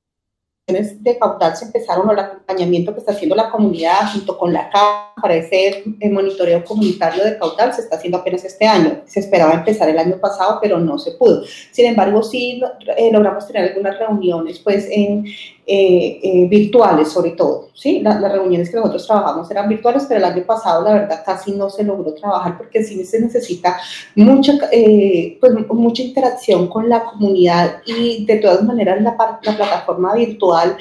de 0.67 1.19
caudal 1.19 1.57
se 1.57 1.67
empezaron 1.67 2.09
o 2.09 2.13
el 2.13 2.19
acompañamiento 2.19 2.95
que 2.95 3.01
está 3.01 3.13
haciendo 3.13 3.37
la 3.37 3.51
comunidad 3.51 4.13
junto 4.13 4.39
con 4.39 4.53
la 4.53 4.71
CAP 4.71 5.21
para 5.21 5.35
ese 5.35 5.85
eh, 6.01 6.11
monitoreo 6.11 6.65
comunitario 6.65 7.23
de 7.25 7.39
caudal 7.39 7.75
se 7.75 7.83
está 7.83 7.97
haciendo 7.97 8.19
apenas 8.19 8.45
este 8.45 8.67
año. 8.67 9.03
Se 9.05 9.21
esperaba 9.21 9.53
empezar 9.53 9.89
el 9.89 9.99
año 9.99 10.19
pasado, 10.19 10.59
pero 10.63 10.79
no 10.79 10.99
se 10.99 11.13
pudo. 11.13 11.45
Sin 11.71 11.87
embargo, 11.87 12.23
sí 12.23 12.63
eh, 12.97 13.11
logramos 13.13 13.47
tener 13.47 13.71
algunas 13.71 13.99
reuniones 13.99 14.59
pues 14.61 14.87
en, 14.91 15.27
eh, 15.67 16.21
eh, 16.23 16.47
virtuales 16.47 17.09
sobre 17.09 17.31
todo, 17.31 17.71
¿sí? 17.73 18.01
las 18.01 18.21
reuniones 18.21 18.69
que 18.69 18.77
nosotros 18.77 19.07
trabajamos 19.07 19.51
eran 19.51 19.67
virtuales, 19.67 20.05
pero 20.07 20.19
el 20.19 20.25
año 20.25 20.45
pasado 20.45 20.85
la 20.85 20.93
verdad 20.93 21.23
casi 21.25 21.53
no 21.53 21.71
se 21.71 21.83
logró 21.83 22.13
trabajar 22.13 22.59
porque 22.59 22.85
sí 22.85 23.03
se 23.07 23.19
necesita 23.19 23.79
mucha, 24.15 24.53
eh, 24.71 25.39
pues, 25.41 25.55
mucha 25.71 26.03
interacción 26.03 26.69
con 26.69 26.91
la 26.91 27.05
comunidad 27.05 27.81
y 27.87 28.27
de 28.27 28.37
todas 28.37 28.63
maneras 28.63 29.01
la, 29.01 29.17
la 29.43 29.57
plataforma 29.57 30.15
virtual 30.15 30.77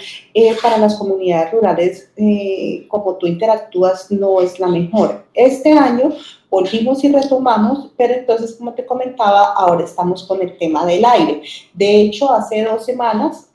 para 0.61 0.77
las 0.77 0.95
comunidades 0.95 1.53
rurales, 1.53 2.09
como 2.89 3.15
tú 3.15 3.27
interactúas, 3.27 4.11
no 4.11 4.41
es 4.41 4.59
la 4.59 4.67
mejor. 4.67 5.23
Este 5.33 5.71
año 5.71 6.11
volvimos 6.49 7.03
y 7.03 7.11
retomamos, 7.11 7.89
pero 7.97 8.13
entonces, 8.13 8.55
como 8.55 8.73
te 8.73 8.85
comentaba, 8.85 9.53
ahora 9.53 9.85
estamos 9.85 10.23
con 10.23 10.41
el 10.41 10.57
tema 10.57 10.85
del 10.85 11.05
aire. 11.05 11.41
De 11.73 12.01
hecho, 12.01 12.31
hace 12.31 12.63
dos 12.63 12.85
semanas 12.85 13.47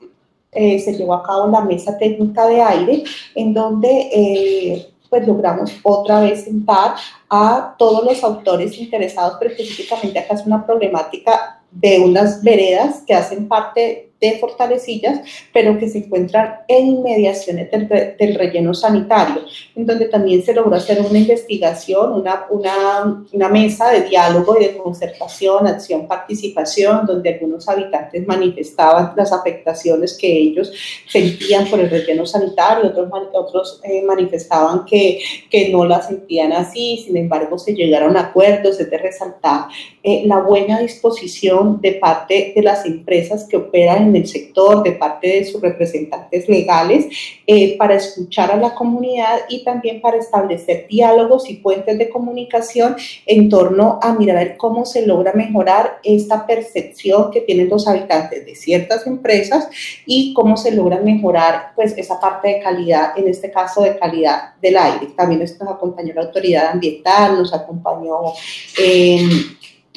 eh, 0.51 0.79
se 0.79 0.93
llevó 0.93 1.13
a 1.13 1.23
cabo 1.23 1.47
la 1.47 1.61
mesa 1.61 1.97
técnica 1.97 2.47
de 2.47 2.61
aire, 2.61 3.03
en 3.35 3.53
donde 3.53 4.09
eh, 4.11 4.89
pues 5.09 5.27
logramos 5.27 5.71
otra 5.83 6.21
vez 6.21 6.43
sentar 6.43 6.95
a 7.29 7.75
todos 7.77 8.03
los 8.03 8.23
autores 8.23 8.77
interesados, 8.77 9.37
pero 9.39 9.51
específicamente 9.51 10.19
acá 10.19 10.35
es 10.35 10.45
una 10.45 10.65
problemática 10.65 11.61
de 11.71 11.99
unas 11.99 12.43
veredas 12.43 13.03
que 13.05 13.13
hacen 13.13 13.47
parte 13.47 14.08
de 14.19 14.37
Fortalecillas, 14.39 15.21
pero 15.53 15.77
que 15.79 15.89
se 15.89 15.99
encuentran 15.99 16.59
en 16.67 16.87
inmediaciones 16.87 17.69
del, 17.71 18.35
relleno 18.35 18.73
sanitario, 18.73 19.43
en 19.75 19.85
donde 19.85 20.05
también 20.07 20.43
se 20.43 20.53
logró 20.53 20.75
hacer 20.75 21.01
una 21.01 21.17
investigación, 21.17 22.13
una, 22.13 22.45
una, 22.49 23.25
una 23.31 23.49
mesa 23.49 23.89
de 23.91 24.01
diálogo 24.01 24.59
y 24.59 24.65
de 24.65 24.77
concertación, 24.77 25.67
acción, 25.67 26.07
participación, 26.07 27.05
donde 27.05 27.33
algunos 27.33 27.67
habitantes 27.69 28.25
manifestaban 28.27 29.13
las 29.15 29.31
afectaciones 29.31 30.17
que 30.17 30.31
ellos 30.31 30.71
sentían 31.07 31.67
por 31.67 31.79
el 31.79 31.89
relleno 31.89 32.25
sanitario, 32.25 32.89
otros, 32.89 33.09
otros 33.33 33.81
eh, 33.83 34.01
manifestaban 34.03 34.85
que, 34.85 35.21
que 35.49 35.69
no 35.69 35.85
la 35.85 36.01
sentían 36.01 36.51
así, 36.51 37.03
sin 37.05 37.15
embargo 37.17 37.57
se 37.57 37.73
llegaron 37.73 38.17
a 38.17 38.21
acuerdos, 38.21 38.79
es 38.79 38.89
de 38.89 38.97
resaltar 38.97 39.67
eh, 40.03 40.23
la 40.25 40.39
buena 40.39 40.79
disposición 40.79 41.79
de 41.81 41.93
parte 41.93 42.53
de 42.55 42.61
las 42.61 42.85
empresas 42.85 43.45
que 43.49 43.57
operan 43.57 44.08
el 44.15 44.27
sector, 44.27 44.83
de 44.83 44.93
parte 44.93 45.27
de 45.27 45.45
sus 45.45 45.61
representantes 45.61 46.47
legales, 46.47 47.07
eh, 47.47 47.77
para 47.77 47.95
escuchar 47.95 48.51
a 48.51 48.57
la 48.57 48.75
comunidad 48.75 49.39
y 49.49 49.63
también 49.63 50.01
para 50.01 50.17
establecer 50.17 50.87
diálogos 50.87 51.49
y 51.49 51.55
puentes 51.55 51.97
de 51.97 52.09
comunicación 52.09 52.95
en 53.25 53.49
torno 53.49 53.99
a 54.01 54.13
mirar 54.13 54.57
cómo 54.57 54.85
se 54.85 55.05
logra 55.05 55.33
mejorar 55.33 55.99
esta 56.03 56.45
percepción 56.45 57.31
que 57.31 57.41
tienen 57.41 57.69
los 57.69 57.87
habitantes 57.87 58.45
de 58.45 58.55
ciertas 58.55 59.05
empresas 59.07 59.67
y 60.05 60.33
cómo 60.33 60.57
se 60.57 60.71
logra 60.71 60.97
mejorar 60.97 61.73
pues 61.75 61.97
esa 61.97 62.19
parte 62.19 62.47
de 62.49 62.59
calidad, 62.59 63.17
en 63.17 63.27
este 63.27 63.51
caso 63.51 63.81
de 63.83 63.97
calidad 63.97 64.55
del 64.61 64.77
aire. 64.77 65.07
También 65.15 65.41
nos 65.41 65.55
acompañó 65.61 66.13
la 66.13 66.21
autoridad 66.21 66.71
ambiental, 66.71 67.37
nos 67.37 67.53
acompañó 67.53 68.33
eh, 68.77 69.27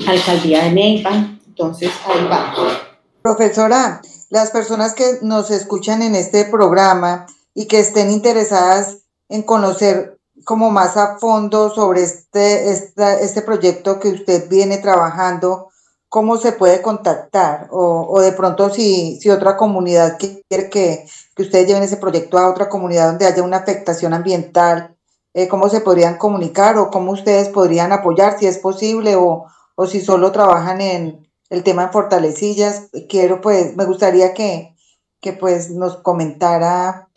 alcaldía 0.06 0.64
de 0.64 0.72
Neiva, 0.72 1.38
entonces 1.46 1.90
ahí 2.06 2.26
vamos. 2.28 2.91
Profesora, 3.22 4.02
las 4.30 4.50
personas 4.50 4.94
que 4.94 5.18
nos 5.22 5.52
escuchan 5.52 6.02
en 6.02 6.16
este 6.16 6.44
programa 6.44 7.26
y 7.54 7.66
que 7.66 7.78
estén 7.78 8.10
interesadas 8.10 8.98
en 9.28 9.42
conocer 9.42 10.18
como 10.44 10.72
más 10.72 10.96
a 10.96 11.18
fondo 11.18 11.70
sobre 11.70 12.02
este, 12.02 12.68
este 12.70 13.42
proyecto 13.42 14.00
que 14.00 14.08
usted 14.08 14.48
viene 14.48 14.78
trabajando, 14.78 15.68
¿cómo 16.08 16.36
se 16.36 16.50
puede 16.50 16.82
contactar? 16.82 17.68
O, 17.70 18.20
de 18.20 18.32
pronto 18.32 18.70
si, 18.70 19.20
si 19.20 19.30
otra 19.30 19.56
comunidad 19.56 20.18
quiere 20.18 20.68
que, 20.68 21.06
que 21.36 21.42
ustedes 21.42 21.68
lleven 21.68 21.84
ese 21.84 21.98
proyecto 21.98 22.38
a 22.38 22.50
otra 22.50 22.68
comunidad 22.68 23.06
donde 23.06 23.26
haya 23.26 23.44
una 23.44 23.58
afectación 23.58 24.14
ambiental, 24.14 24.96
eh, 25.32 25.46
¿cómo 25.46 25.68
se 25.68 25.80
podrían 25.80 26.18
comunicar 26.18 26.76
o 26.76 26.90
cómo 26.90 27.12
ustedes 27.12 27.48
podrían 27.50 27.92
apoyar 27.92 28.36
si 28.36 28.46
es 28.46 28.58
posible 28.58 29.14
o, 29.14 29.46
o 29.76 29.86
si 29.86 30.00
solo 30.00 30.32
trabajan 30.32 30.80
en 30.80 31.31
el 31.52 31.62
tema 31.62 31.86
de 31.86 31.92
fortalecillas. 31.92 32.88
Quiero 33.08 33.40
pues, 33.42 33.76
me 33.76 33.84
gustaría 33.84 34.32
que, 34.32 34.74
que 35.20 35.34
pues 35.34 35.70
nos 35.70 35.98
comentara 35.98 37.08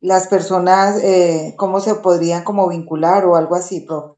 las 0.00 0.26
personas 0.26 1.00
eh, 1.02 1.54
cómo 1.56 1.80
se 1.80 1.94
podrían 1.94 2.42
como 2.42 2.68
vincular 2.68 3.24
o 3.24 3.36
algo 3.36 3.54
así, 3.54 3.80
profe. 3.80 4.15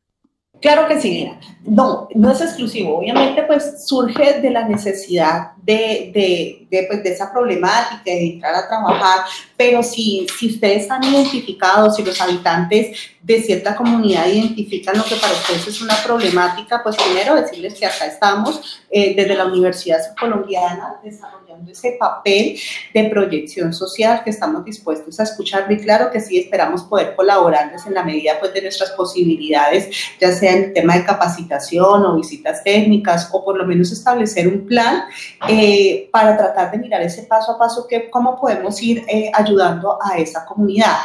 Claro 0.61 0.89
que 0.89 1.01
sí, 1.01 1.11
mira. 1.11 1.39
No, 1.65 2.09
no 2.15 2.33
es 2.33 2.41
exclusivo. 2.41 2.99
Obviamente, 2.99 3.43
pues 3.43 3.87
surge 3.87 4.41
de 4.41 4.51
la 4.51 4.67
necesidad 4.67 5.53
de, 5.63 6.67
de, 6.71 6.87
pues, 6.89 7.03
de 7.03 7.13
esa 7.13 7.31
problemática, 7.31 8.03
de 8.05 8.27
entrar 8.27 8.55
a 8.55 8.67
trabajar, 8.67 9.27
pero 9.55 9.83
si, 9.83 10.27
si 10.39 10.49
ustedes 10.49 10.91
han 10.91 11.05
identificado, 11.05 11.91
si 11.91 12.03
los 12.03 12.19
habitantes 12.21 12.97
de 13.21 13.43
cierta 13.43 13.77
comunidad 13.77 14.27
identifican 14.27 14.97
lo 14.97 15.05
que 15.05 15.17
para 15.17 15.35
ustedes 15.35 15.67
es 15.67 15.83
una 15.83 15.95
problemática, 15.97 16.83
pues 16.83 16.97
primero 16.97 17.35
decirles 17.35 17.75
que 17.75 17.85
acá 17.85 18.07
estamos 18.07 18.81
eh, 18.91 19.15
desde 19.15 19.35
la 19.35 19.45
Universidad 19.45 19.99
Colombiana 20.19 20.99
desarrollando 21.05 21.71
ese 21.71 21.97
papel 22.01 22.59
de 22.95 23.05
proyección 23.11 23.75
social 23.75 24.23
que 24.25 24.31
estamos 24.31 24.65
dispuestos 24.65 25.21
a 25.21 25.25
escuchar 25.25 25.71
y 25.71 25.77
claro 25.77 26.11
que 26.11 26.21
sí 26.21 26.39
esperamos 26.39 26.85
poder 26.85 27.15
colaborarles 27.15 27.85
en 27.85 27.93
la 27.93 28.03
medida 28.03 28.41
pues 28.41 28.55
de 28.55 28.63
nuestras 28.63 28.93
posibilidades, 28.93 29.91
ya 30.19 30.33
sea 30.33 30.48
en 30.51 30.65
el 30.65 30.73
tema 30.73 30.97
de 30.97 31.05
capacitación 31.05 32.05
o 32.05 32.17
visitas 32.17 32.63
técnicas 32.63 33.29
o 33.33 33.45
por 33.45 33.57
lo 33.57 33.67
menos 33.67 33.93
establecer 33.93 34.49
un 34.49 34.67
plan 34.67 35.05
eh, 35.49 36.09
para 36.13 36.37
tratar 36.37 36.71
de 36.71 36.79
mirar 36.79 37.03
ese 37.03 37.23
paso 37.23 37.53
a 37.53 37.59
paso 37.59 37.87
que 37.89 38.11
cómo 38.11 38.37
podemos 38.37 38.81
ir 38.83 39.05
eh, 39.09 39.31
ayudando 39.35 39.99
a 40.03 40.19
esa 40.19 40.45
comunidad. 40.45 40.97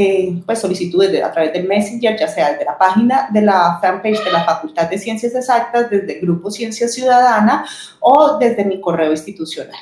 eh, 0.00 0.40
pues 0.46 0.60
solicitudes 0.60 1.24
a 1.24 1.32
través 1.32 1.52
del 1.52 1.66
Messenger, 1.66 2.16
ya 2.16 2.28
sea 2.28 2.52
desde 2.52 2.64
la 2.64 2.78
página 2.78 3.28
de 3.32 3.42
la 3.42 3.80
fanpage 3.80 4.22
de 4.22 4.30
la 4.30 4.44
Facultad 4.44 4.88
de 4.88 4.96
Ciencias 4.96 5.34
Exactas, 5.34 5.90
desde 5.90 6.14
el 6.14 6.20
Grupo 6.20 6.52
Ciencia 6.52 6.86
Ciudadana 6.86 7.66
o 7.98 8.38
desde 8.38 8.64
mi 8.64 8.80
correo 8.80 9.10
institucional. 9.10 9.74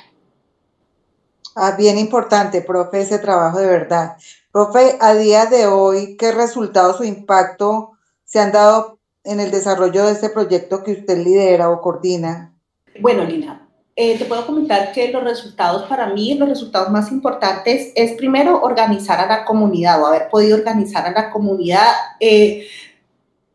Ah, 1.55 1.75
bien 1.77 1.99
importante, 1.99 2.63
profe, 2.63 3.03
ese 3.03 3.19
trabajo 3.19 3.59
de 3.59 3.67
verdad. 3.67 4.17
Profe, 4.51 4.97
a 5.03 5.13
día 5.13 5.45
de 5.45 5.67
hoy, 5.67 6.17
¿qué 6.17 6.33
resultados 6.33 6.99
o 6.99 7.05
impacto 7.05 7.93
se 8.25 8.41
han 8.41 8.53
dado 8.53 8.99
en 9.23 9.41
el 9.41 9.51
desarrollo 9.51 10.07
de 10.07 10.13
este 10.13 10.31
proyecto 10.31 10.83
que 10.83 10.93
usted 10.93 11.19
lidera 11.19 11.69
o 11.69 11.83
coordina? 11.83 12.55
Bueno, 13.01 13.23
Lina, 13.23 13.66
eh, 13.99 14.19
te 14.19 14.27
puedo 14.27 14.45
comentar 14.45 14.93
que 14.93 15.11
los 15.11 15.25
resultados 15.25 15.85
para 15.85 16.09
mí, 16.09 16.35
los 16.35 16.51
resultados 16.51 16.91
más 16.91 17.11
importantes 17.11 17.93
es 17.95 18.13
primero 18.13 18.61
organizar 18.61 19.19
a 19.19 19.27
la 19.27 19.45
comunidad 19.47 20.03
o 20.03 20.07
haber 20.07 20.29
podido 20.29 20.59
organizar 20.59 21.07
a 21.07 21.13
la 21.13 21.31
comunidad. 21.31 21.93
Eh, 22.21 22.67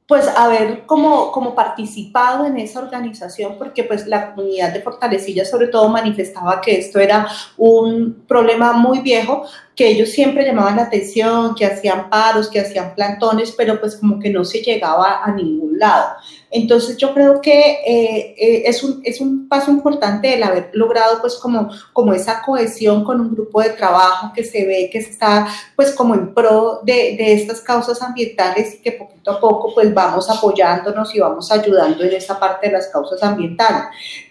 pues 0.07 0.27
haber 0.27 0.86
como, 0.88 1.31
como 1.31 1.55
participado 1.55 2.45
en 2.45 2.57
esa 2.57 2.79
organización, 2.79 3.55
porque 3.57 3.86
pues 3.86 4.07
la 4.07 4.31
comunidad 4.36 4.74
de 4.74 4.81
Fortalecilla 4.81 5.45
sobre 5.45 5.67
todo 5.67 5.88
manifestaba 5.88 6.60
que 6.60 6.79
esto 6.79 7.00
era 7.00 7.29
un 7.55 8.25
problema 8.27 8.74
muy 8.74 9.00
viejo, 9.00 9.45
que 9.74 9.88
ellos 9.88 10.10
siempre 10.10 10.43
llamaban 10.43 10.75
la 10.75 10.81
atención, 10.81 11.55
que 11.55 11.65
hacían 11.65 12.10
paros, 12.10 12.50
que 12.50 12.60
hacían 12.60 12.93
plantones, 12.93 13.53
pero 13.55 13.79
pues 13.79 13.95
como 13.95 14.19
que 14.19 14.31
no 14.31 14.43
se 14.43 14.62
llegaba 14.62 15.24
a 15.24 15.31
ningún 15.31 15.79
lado. 15.79 16.10
Entonces 16.51 16.98
yo 16.98 17.13
creo 17.13 17.39
que 17.39 17.60
eh, 17.86 18.36
eh, 18.38 18.63
es, 18.65 18.84
un, 18.84 19.01
es 19.05 19.22
un 19.22 19.48
paso 19.48 19.72
importante 19.72 20.34
el 20.34 20.43
haber 20.43 20.70
logrado 20.74 21.22
pues 21.22 21.36
como, 21.36 21.70
como 21.93 22.13
esa 22.13 22.41
cohesión 22.41 23.05
con 23.05 23.22
un 23.22 23.34
grupo 23.34 23.62
de 23.62 23.70
trabajo 23.70 24.34
que 24.36 24.43
se 24.43 24.65
ve 24.65 24.89
que 24.91 24.98
está 24.98 25.48
pues 25.77 25.93
como 25.93 26.13
en 26.13 26.34
pro 26.34 26.81
de, 26.84 27.15
de 27.17 27.34
estas 27.34 27.62
causas 27.62 28.01
ambientales 28.01 28.75
y 28.75 28.81
que 28.81 28.91
poquito 28.91 29.31
a 29.31 29.39
poco 29.39 29.74
pues 29.74 29.93
vamos 29.93 30.29
apoyándonos 30.29 31.15
y 31.15 31.20
vamos 31.22 31.50
ayudando 31.51 32.03
en 32.03 32.13
esta 32.13 32.38
parte 32.38 32.67
de 32.67 32.74
las 32.74 32.89
causas 32.89 33.24
ambientales. 33.24 33.84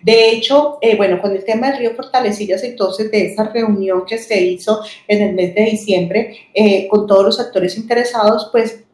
De 0.02 0.30
hecho, 0.30 0.78
eh, 0.82 0.96
bueno, 0.96 1.22
con 1.22 1.32
el 1.32 1.42
tema 1.42 1.68
del 1.68 1.78
río 1.78 1.94
Fortalecillas, 1.94 2.62
entonces 2.64 3.10
de 3.10 3.32
esa 3.32 3.44
reunión 3.44 4.04
que 4.04 4.18
se 4.18 4.38
hizo 4.38 4.82
en 5.08 5.22
el 5.22 5.34
mes 5.34 5.54
de 5.54 5.62
diciembre 5.62 6.36
con 6.90 7.06
todos 7.06 7.24
los 7.24 7.40
actores 7.40 7.76
interesados, 7.78 8.48
pues 8.52 8.84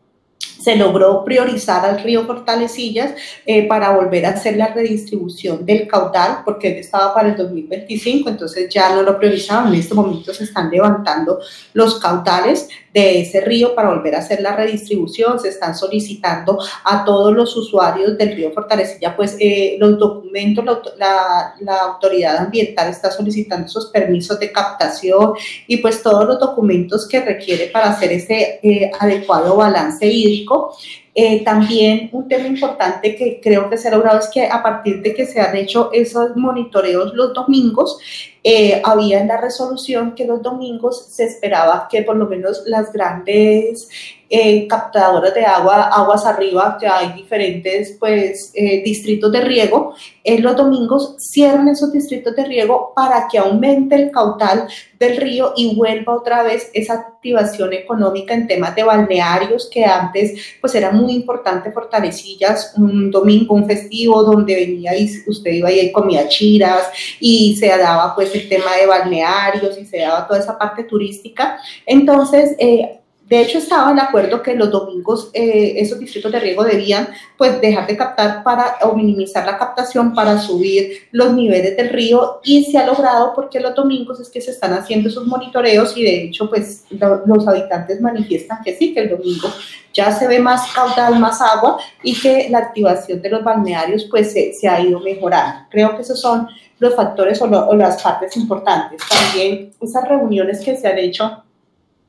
se 0.67 0.75
logró 0.75 1.25
priorizar 1.25 1.87
al 1.87 2.03
río 2.03 2.27
Fortalecillas 2.27 3.13
eh, 3.47 3.69
para 3.69 3.91
volver 3.91 4.27
a 4.27 4.31
hacer 4.31 4.57
la 4.57 4.67
redistribución 4.75 5.65
del 5.65 5.87
caudal, 5.87 6.39
porque 6.45 6.73
él 6.73 6.79
estaba 6.79 7.15
para 7.15 7.29
el 7.29 7.37
2025, 7.37 8.29
entonces 8.29 8.69
ya 8.69 8.93
no 8.93 9.05
lo 9.05 9.17
priorizaban. 9.17 9.69
En 9.69 9.79
este 9.79 9.95
momento 9.95 10.35
se 10.35 10.43
están 10.43 10.69
levantando 10.69 11.39
los 11.73 12.01
caudales 12.01 12.69
de 12.97 13.21
ese 13.21 13.43
río 13.43 13.75
para 13.75 13.91
volver 13.91 14.15
a 14.15 14.21
hacer 14.21 14.41
la 14.41 14.57
redistribución. 14.57 15.39
Se 15.39 15.51
están 15.51 15.75
solicitando 15.75 16.59
a 16.83 17.05
todos 17.05 17.35
los 17.35 17.55
usuarios 17.55 18.17
del 18.17 18.35
río 18.35 18.53
Fortalecilla, 18.53 19.15
pues 19.15 19.37
eh, 19.39 19.77
los 19.79 19.99
documentos, 19.99 20.65
la, 20.97 21.55
la, 21.61 21.77
autoridad 21.77 22.39
ambiental 22.39 22.89
está 22.89 23.11
solicitando 23.11 23.67
esos 23.67 23.91
permisos 23.91 24.41
de 24.41 24.51
captación 24.51 25.35
y 25.67 25.77
pues 25.77 26.03
todos 26.03 26.25
los 26.27 26.41
documentos 26.41 27.07
que 27.07 27.21
requiere 27.21 27.67
para 27.67 27.91
hacer 27.91 28.13
ese 28.13 28.61
eh, 28.63 28.91
adecuado 28.99 29.57
balance 29.57 30.07
hídrico 30.07 30.75
Eh, 31.19 31.43
también 31.45 32.11
un 32.13 32.29
tema 32.29 32.47
importante 32.47 33.17
que 33.17 33.41
creo 33.43 33.71
que 33.71 33.79
se 33.79 33.89
ha 33.89 33.91
logrado 33.91 34.19
es 34.19 34.29
que 34.29 34.45
a 34.45 34.63
partir 34.63 35.01
de 35.01 35.15
que 35.15 35.25
se 35.25 35.41
han 35.41 35.57
hecho 35.57 35.89
esos 35.91 36.37
monitoreos 36.37 37.15
los 37.15 37.33
domingos, 37.33 37.99
eh, 38.45 38.83
había 38.85 39.23
en 39.23 39.29
la 39.29 39.41
resolución 39.41 40.15
que 40.15 40.27
los 40.27 40.43
domingos 40.43 41.07
se 41.09 41.25
esperaba 41.25 41.89
que 41.91 42.03
por 42.03 42.17
lo 42.17 42.27
menos 42.27 42.65
las 42.67 42.93
grandes 42.93 43.89
eh, 44.29 44.67
captadoras 44.67 45.35
de 45.35 45.45
agua, 45.45 45.83
aguas 45.85 46.27
arriba, 46.27 46.77
que 46.81 46.87
hay 46.87 47.13
diferentes 47.13 47.97
pues, 48.01 48.51
eh, 48.55 48.83
distritos 48.85 49.31
de 49.31 49.41
riego, 49.41 49.95
en 50.25 50.43
los 50.43 50.57
domingos 50.57 51.15
cierran 51.19 51.69
esos 51.69 51.93
distritos 51.93 52.35
de 52.35 52.45
riego 52.45 52.93
para 52.97 53.29
que 53.29 53.39
aumente 53.39 53.95
el 53.95 54.11
caudal 54.11 54.67
del 54.99 55.17
río 55.19 55.53
y 55.57 55.77
vuelva 55.77 56.17
otra 56.17 56.43
vez 56.43 56.71
esa 56.75 56.95
activación 56.95 57.73
económica 57.73 58.35
en 58.35 58.49
temas 58.49 58.75
de 58.75 58.83
balnearios 58.83 59.69
que 59.71 59.85
antes 59.85 60.59
pues 60.61 60.75
era 60.75 60.91
muy 60.91 61.13
importante 61.13 61.71
fortalecillas, 61.71 62.73
un 62.77 63.11
domingo, 63.11 63.55
un 63.55 63.67
festivo 63.67 64.25
donde 64.25 64.55
venía 64.55 64.99
y 64.99 65.09
usted 65.27 65.53
iba 65.53 65.71
y 65.71 65.93
comía 65.93 66.29
chiras 66.29 66.89
y 67.21 67.57
se 67.57 67.69
daba 67.69 68.15
pues 68.15 68.35
el 68.35 68.49
tema 68.49 68.75
de 68.81 68.87
balnearios 68.87 69.79
y 69.79 69.85
se 69.85 69.99
daba 69.99 70.27
toda 70.27 70.41
esa 70.41 70.59
parte 70.59 70.85
turística. 70.85 71.59
Entonces, 71.85 72.57
eh, 72.59 73.01
de 73.29 73.41
hecho, 73.41 73.59
estaba 73.59 73.93
de 73.93 74.01
acuerdo 74.01 74.41
que 74.41 74.55
los 74.55 74.71
domingos 74.71 75.31
eh, 75.33 75.75
esos 75.79 75.99
distritos 75.99 76.31
de 76.31 76.39
riego 76.39 76.63
debían 76.63 77.09
pues, 77.37 77.61
dejar 77.61 77.85
de 77.89 77.97
captar 77.97 78.45
para, 78.45 78.77
o 78.83 78.95
minimizar 78.95 79.45
la 79.45 79.59
captación 79.59 80.15
para 80.15 80.39
subir 80.39 81.09
los 81.11 81.33
niveles 81.33 81.77
del 81.77 81.89
río 81.89 82.41
y 82.45 82.65
se 82.67 82.79
ha 82.79 82.87
logrado 82.87 83.33
porque 83.35 83.59
los 83.59 83.75
domingos 83.75 84.21
es 84.21 84.29
que 84.29 84.41
se 84.41 84.53
están 84.53 84.75
haciendo 84.75 85.09
esos 85.09 85.27
monitoreos 85.27 85.97
y 85.97 86.05
de 86.05 86.23
hecho 86.23 86.49
pues 86.49 86.85
los 86.91 87.49
habitantes 87.49 88.01
manifiestan 88.01 88.63
que 88.65 88.77
sí, 88.77 88.95
que 88.95 89.01
el 89.01 89.11
domingo 89.11 89.49
ya 89.93 90.13
se 90.13 90.29
ve 90.29 90.39
más 90.39 90.73
caudal, 90.73 91.19
más 91.19 91.41
agua 91.41 91.79
y 92.05 92.15
que 92.15 92.49
la 92.49 92.59
activación 92.59 93.21
de 93.21 93.31
los 93.31 93.43
balnearios 93.43 94.05
pues 94.05 94.33
se, 94.33 94.69
ha 94.69 94.81
ido 94.81 95.01
mejorando. 95.01 95.67
Creo 95.69 95.97
que 95.97 96.03
esos 96.03 96.21
son 96.21 96.47
los 96.79 96.95
factores 96.95 97.43
o 97.43 97.75
las 97.75 98.01
partes 98.01 98.37
importantes. 98.37 99.01
También 99.09 99.73
esas 99.81 100.07
reuniones 100.07 100.61
que 100.61 100.77
se 100.77 100.87
han 100.87 100.99
hecho 100.99 101.43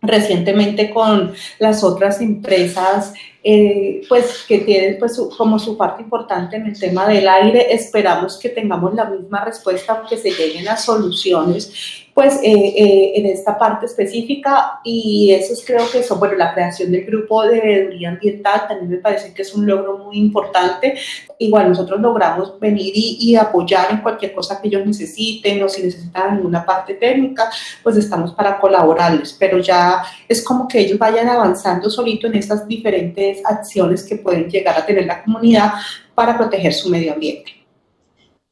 recientemente 0.01 0.92
con 0.92 1.34
las 1.60 1.84
otras 1.84 2.22
empresas, 2.22 3.13
eh, 3.44 4.01
pues 4.08 4.46
que 4.48 4.60
tienen 4.60 4.98
pues 5.00 5.20
como 5.38 5.58
su 5.58 5.77
parte 5.77 6.04
importante 6.04 6.58
en 6.58 6.68
el 6.68 6.80
tema 6.80 7.08
del 7.08 7.27
aire. 7.27 7.74
Esperamos 7.74 8.38
que 8.38 8.50
tengamos 8.50 8.94
la 8.94 9.06
misma 9.06 9.44
respuesta, 9.44 10.04
que 10.10 10.18
se 10.18 10.32
lleguen 10.32 10.68
a 10.68 10.77
soluciones 10.77 12.06
pues 12.17 12.39
eh, 12.41 12.51
eh, 12.51 13.12
en 13.13 13.27
esta 13.27 13.55
parte 13.59 13.86
específica 13.86 14.79
y 14.83 15.31
eso 15.33 15.53
es, 15.53 15.63
creo 15.63 15.88
que 15.91 16.00
eso, 16.00 16.15
bueno, 16.15 16.33
la 16.33 16.51
creación 16.51 16.91
del 16.91 17.05
grupo 17.05 17.43
de 17.43 17.62
veeduría 17.62 18.09
ambiental 18.09 18.65
también 18.67 18.89
me 18.89 18.97
parece 18.97 19.36
que 19.36 19.43
es 19.43 19.53
un 19.53 19.67
logro 19.67 20.00
muy 20.00 20.17
importante. 20.17 20.95
Igual 21.38 21.69
nosotros 21.69 22.01
logramos 22.01 22.59
venir 22.59 22.91
y, 22.95 23.19
y 23.21 23.36
apoyar 23.36 23.91
en 23.91 24.00
cualquier 24.00 24.33
cosa 24.33 24.59
que 24.59 24.67
ellos 24.67 24.83
necesiten 24.83 25.62
o 25.62 25.69
si 25.69 25.83
necesitan 25.83 26.38
alguna 26.38 26.65
parte 26.65 26.95
técnica, 26.95 27.51
pues 27.83 27.97
estamos 27.97 28.33
para 28.33 28.59
colaborarles, 28.59 29.33
pero 29.39 29.59
ya 29.59 30.01
es 30.27 30.43
como 30.43 30.67
que 30.67 30.79
ellos 30.79 30.97
vayan 30.97 31.29
avanzando 31.29 31.88
solito 31.88 32.25
en 32.25 32.33
estas 32.33 32.67
diferentes 32.67 33.45
acciones 33.45 34.03
que 34.03 34.15
pueden 34.15 34.50
llegar 34.50 34.75
a 34.75 34.83
tener 34.83 35.05
la 35.05 35.24
comunidad 35.24 35.74
para 36.15 36.36
proteger 36.36 36.74
su 36.74 36.89
medio 36.89 37.13
ambiente. 37.13 37.56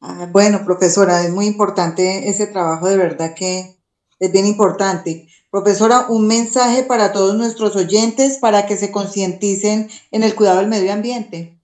Ah, 0.00 0.28
bueno, 0.30 0.64
profesora, 0.64 1.22
es 1.22 1.30
muy 1.30 1.46
importante 1.46 2.28
ese 2.28 2.46
trabajo, 2.46 2.86
de 2.86 2.96
verdad 2.96 3.34
que 3.34 3.76
es 4.18 4.32
bien 4.32 4.46
importante. 4.46 5.28
Profesora, 5.50 6.06
un 6.08 6.26
mensaje 6.26 6.82
para 6.82 7.12
todos 7.12 7.34
nuestros 7.34 7.76
oyentes 7.76 8.38
para 8.38 8.66
que 8.66 8.76
se 8.76 8.90
concienticen 8.90 9.88
en 10.10 10.22
el 10.22 10.34
cuidado 10.34 10.58
del 10.58 10.68
medio 10.68 10.92
ambiente. 10.92 11.58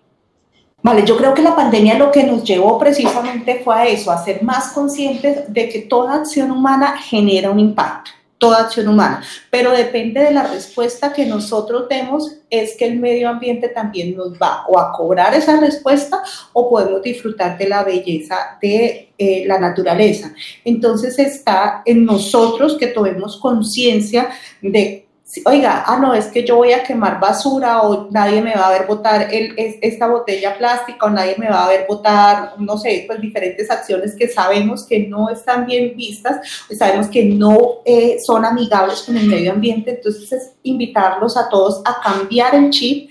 Vale, 0.83 1.05
yo 1.05 1.17
creo 1.17 1.35
que 1.35 1.43
la 1.43 1.55
pandemia 1.55 1.99
lo 1.99 2.11
que 2.11 2.25
nos 2.25 2.43
llevó 2.43 2.79
precisamente 2.79 3.61
fue 3.63 3.75
a 3.77 3.87
eso, 3.87 4.11
a 4.11 4.25
ser 4.25 4.43
más 4.43 4.73
conscientes 4.73 5.53
de 5.53 5.69
que 5.69 5.81
toda 5.81 6.15
acción 6.15 6.51
humana 6.51 6.97
genera 6.99 7.51
un 7.51 7.61
impacto 7.61 8.11
toda 8.43 8.63
acción 8.63 8.89
humana, 8.89 9.23
pero 9.51 9.71
depende 9.71 10.21
de 10.21 10.33
la 10.33 10.43
respuesta 10.43 11.13
que 11.13 11.25
nosotros 11.25 11.89
demos, 11.89 12.39
es 12.51 12.77
que 12.77 12.87
el 12.87 12.99
medio 12.99 13.29
ambiente 13.29 13.69
también 13.69 14.17
nos 14.17 14.33
va 14.33 14.67
o 14.67 14.81
a 14.81 14.91
cobrar 14.91 15.33
esa 15.33 15.61
respuesta 15.61 16.21
o 16.53 16.69
podemos 16.69 17.03
disfrutar 17.03 17.57
de 17.57 17.69
la 17.69 17.85
belleza 17.85 18.59
de 18.61 19.11
eh, 19.17 19.45
la 19.47 19.61
naturaleza. 19.61 20.35
Entonces 20.65 21.21
está 21.21 21.83
en 21.87 22.05
nosotros 22.05 22.77
que 22.77 22.89
tomemos 22.89 23.37
conciencia 23.37 24.31
de 24.61 25.02
oiga, 25.45 25.85
ah, 25.87 25.99
no, 25.99 26.13
es 26.13 26.27
que 26.27 26.45
yo 26.45 26.57
voy 26.57 26.73
a 26.73 26.83
quemar 26.83 27.19
basura 27.19 27.83
o 27.83 28.09
nadie 28.11 28.43
me 28.43 28.55
va 28.55 28.69
a 28.69 28.73
ver 28.73 28.87
botar 28.87 29.29
esta 29.31 30.07
botella 30.07 30.59
plástica 30.59 31.07
o 31.07 31.11
nadie 31.11 31.37
me 31.39 31.49
va 31.49 31.65
a 31.65 31.69
ver 31.69 31.87
botar, 31.89 32.55
no 32.59 32.77
sé, 32.77 33.05
pues 33.07 33.21
diferentes 33.21 33.71
acciones 33.71 34.15
que 34.15 34.29
sabemos 34.29 34.85
que 34.85 35.01
no 35.01 35.31
están 35.31 35.65
bien 35.65 35.95
vistas, 35.97 36.67
sabemos 36.77 37.09
que 37.09 37.25
no 37.25 37.57
eh, 37.85 38.19
son 38.25 38.45
amigables 38.45 39.03
con 39.03 39.17
el 39.17 39.27
medio 39.27 39.53
ambiente, 39.53 39.93
entonces 39.93 40.31
es 40.33 40.53
invitarlos 40.65 41.37
a 41.37 41.49
todos 41.49 41.81
a 41.87 42.01
cambiar 42.03 42.55
el 42.55 42.69
chip, 42.71 43.09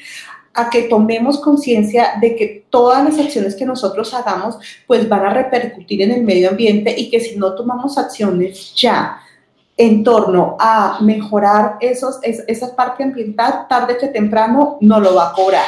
a 0.53 0.69
que 0.69 0.83
tomemos 0.83 1.39
conciencia 1.39 2.13
de 2.21 2.35
que 2.35 2.65
todas 2.69 3.03
las 3.03 3.17
acciones 3.17 3.55
que 3.55 3.65
nosotros 3.65 4.13
hagamos 4.13 4.57
pues 4.85 5.07
van 5.07 5.25
a 5.25 5.33
repercutir 5.33 6.01
en 6.01 6.11
el 6.11 6.23
medio 6.23 6.49
ambiente 6.49 6.93
y 6.95 7.09
que 7.09 7.19
si 7.19 7.37
no 7.37 7.55
tomamos 7.55 7.97
acciones 7.97 8.75
ya, 8.75 9.21
en 9.81 10.03
torno 10.03 10.57
a 10.59 10.99
mejorar 11.01 11.77
esos, 11.81 12.19
esa 12.21 12.75
parte 12.75 13.03
ambiental, 13.03 13.65
tarde 13.67 13.97
que 13.97 14.09
temprano 14.09 14.77
no 14.79 14.99
lo 14.99 15.15
va 15.15 15.29
a 15.29 15.33
cobrar. 15.33 15.65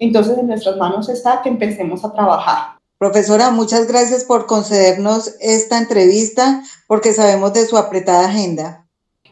Entonces 0.00 0.36
en 0.36 0.48
nuestras 0.48 0.76
manos 0.76 1.08
está 1.08 1.42
que 1.42 1.48
empecemos 1.48 2.04
a 2.04 2.12
trabajar. 2.12 2.76
Profesora, 2.98 3.52
muchas 3.52 3.86
gracias 3.86 4.24
por 4.24 4.46
concedernos 4.46 5.36
esta 5.40 5.78
entrevista 5.78 6.64
porque 6.88 7.12
sabemos 7.12 7.54
de 7.54 7.64
su 7.64 7.76
apretada 7.76 8.26
agenda. 8.26 8.84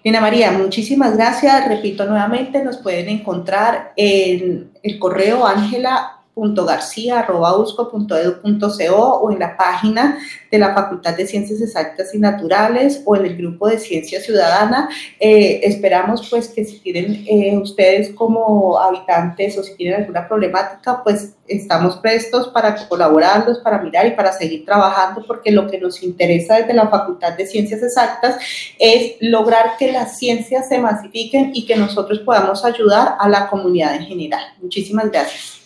Lina 0.05 0.21
María, 0.21 0.53
muchísimas 0.53 1.17
gracias. 1.17 1.67
Repito 1.67 2.05
nuevamente, 2.05 2.63
nos 2.63 2.77
pueden 2.77 3.09
encontrar 3.09 3.93
en 3.97 4.71
el 4.85 4.99
correo 5.01 5.45
ángela 5.45 6.20
.garcia.usco.edu.co 6.41 8.97
o 8.97 9.31
en 9.31 9.39
la 9.39 9.57
página 9.57 10.19
de 10.51 10.59
la 10.59 10.75
Facultad 10.75 11.17
de 11.17 11.27
Ciencias 11.27 11.61
Exactas 11.61 12.15
y 12.15 12.19
Naturales 12.19 13.03
o 13.05 13.15
en 13.17 13.27
el 13.27 13.37
grupo 13.37 13.69
de 13.69 13.79
Ciencia 13.79 14.21
Ciudadana. 14.21 14.89
Eh, 15.19 15.61
esperamos 15.63 16.29
pues 16.29 16.49
que 16.49 16.65
si 16.65 16.79
tienen 16.81 17.25
eh, 17.29 17.57
ustedes 17.59 18.11
como 18.11 18.79
habitantes 18.79 19.57
o 19.59 19.63
si 19.63 19.75
tienen 19.77 20.01
alguna 20.01 20.27
problemática, 20.27 21.03
pues 21.05 21.35
estamos 21.47 21.97
prestos 21.97 22.49
para 22.49 22.89
colaborarlos, 22.89 23.59
para 23.59 23.83
mirar 23.83 24.07
y 24.07 24.13
para 24.13 24.33
seguir 24.33 24.65
trabajando 24.65 25.25
porque 25.27 25.51
lo 25.51 25.69
que 25.69 25.79
nos 25.79 26.03
interesa 26.03 26.57
desde 26.57 26.75
la 26.75 26.89
Facultad 26.89 27.37
de 27.37 27.47
Ciencias 27.47 27.83
Exactas 27.83 28.37
es 28.79 29.17
lograr 29.21 29.77
que 29.79 29.93
las 29.93 30.19
ciencias 30.19 30.69
se 30.69 30.79
masifiquen 30.79 31.53
y 31.55 31.67
que 31.67 31.77
nosotros 31.77 32.21
podamos 32.21 32.65
ayudar 32.65 33.17
a 33.19 33.29
la 33.29 33.49
comunidad 33.49 33.97
en 33.97 34.07
general. 34.07 34.43
Muchísimas 34.61 35.11
gracias. 35.11 35.60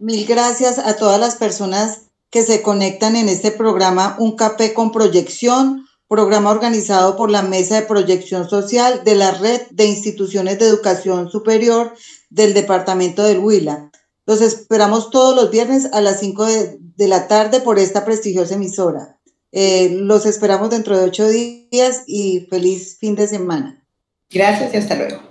Mil 0.00 0.26
gracias 0.26 0.78
a 0.78 0.96
todas 0.96 1.18
las 1.18 1.36
personas 1.36 2.02
que 2.30 2.42
se 2.42 2.62
conectan 2.62 3.16
en 3.16 3.28
este 3.28 3.50
programa 3.50 4.16
Un 4.18 4.36
Café 4.36 4.72
con 4.72 4.92
Proyección, 4.92 5.86
programa 6.08 6.50
organizado 6.50 7.16
por 7.16 7.30
la 7.30 7.42
Mesa 7.42 7.76
de 7.76 7.86
Proyección 7.86 8.48
Social 8.48 9.02
de 9.04 9.14
la 9.16 9.32
Red 9.32 9.62
de 9.70 9.86
Instituciones 9.86 10.58
de 10.58 10.66
Educación 10.66 11.30
Superior 11.30 11.94
del 12.30 12.54
Departamento 12.54 13.24
del 13.24 13.40
Huila. 13.40 13.90
Los 14.24 14.40
esperamos 14.40 15.10
todos 15.10 15.34
los 15.34 15.50
viernes 15.50 15.88
a 15.92 16.00
las 16.00 16.20
5 16.20 16.44
de, 16.44 17.08
la 17.08 17.26
tarde 17.26 17.60
por 17.60 17.78
esta 17.78 18.04
prestigiosa 18.04 18.54
emisora. 18.54 19.18
Eh, 19.50 19.90
los 19.90 20.26
esperamos 20.26 20.70
dentro 20.70 20.96
de 20.96 21.04
ocho 21.04 21.26
días 21.28 22.02
y 22.06 22.46
feliz 22.50 22.98
fin 22.98 23.14
de 23.16 23.26
semana. 23.26 23.82
Gracias 24.30 24.74
y 24.74 24.76
hasta 24.76 24.94
luego. 24.94 25.27